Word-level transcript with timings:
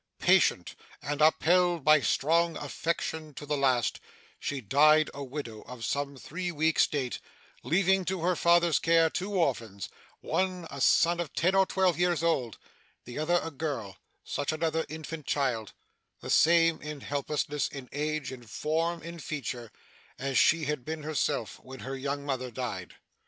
Patient, 0.17 0.73
and 0.99 1.21
upheld 1.21 1.83
by 1.85 2.01
strong 2.01 2.57
affection 2.57 3.35
to 3.35 3.45
the 3.45 3.55
last, 3.55 3.99
she 4.39 4.59
died 4.59 5.11
a 5.13 5.23
widow 5.23 5.61
of 5.61 5.85
some 5.85 6.17
three 6.17 6.51
weeks' 6.51 6.87
date, 6.87 7.19
leaving 7.61 8.03
to 8.05 8.21
her 8.21 8.35
father's 8.35 8.79
care 8.79 9.11
two 9.11 9.31
orphans; 9.35 9.89
one 10.21 10.65
a 10.71 10.81
son 10.81 11.19
of 11.19 11.33
ten 11.35 11.53
or 11.53 11.67
twelve 11.67 11.99
years 11.99 12.23
old; 12.23 12.57
the 13.05 13.19
other 13.19 13.39
a 13.43 13.51
girl 13.51 13.97
such 14.23 14.51
another 14.51 14.87
infant 14.89 15.27
child 15.27 15.73
the 16.19 16.31
same 16.31 16.81
in 16.81 17.01
helplessness, 17.01 17.67
in 17.67 17.87
age, 17.91 18.31
in 18.31 18.41
form, 18.41 19.03
in 19.03 19.19
feature 19.19 19.71
as 20.17 20.35
she 20.35 20.65
had 20.65 20.83
been 20.83 21.03
herself 21.03 21.59
when 21.59 21.81
her 21.81 21.95
young 21.95 22.25
mother 22.25 22.49
died. 22.49 22.95